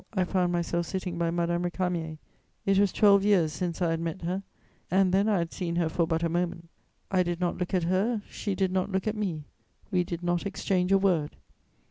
I 0.15 0.23
found 0.23 0.51
myself 0.51 0.87
sitting 0.87 1.19
by 1.19 1.29
Madame 1.29 1.61
Récamier. 1.63 2.17
It 2.65 2.79
was 2.79 2.91
twelve 2.91 3.23
years 3.23 3.53
since 3.53 3.83
I 3.83 3.91
had 3.91 3.99
met 3.99 4.23
her, 4.23 4.41
and 4.89 5.13
then 5.13 5.29
I 5.29 5.37
had 5.37 5.53
seen 5.53 5.75
her 5.75 5.89
for 5.89 6.07
but 6.07 6.23
a 6.23 6.27
moment. 6.27 6.69
I 7.11 7.21
did 7.21 7.39
not 7.39 7.59
look 7.59 7.75
at 7.75 7.83
her, 7.83 8.23
she 8.27 8.55
did 8.55 8.71
not 8.71 8.91
look 8.91 9.05
at 9.05 9.15
me: 9.15 9.43
we 9.91 10.03
did 10.03 10.23
not 10.23 10.47
exchange 10.47 10.91
a 10.91 10.97
word. 10.97 11.35